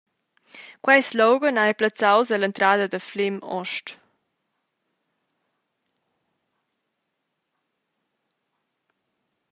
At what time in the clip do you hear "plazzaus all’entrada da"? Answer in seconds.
1.79-2.99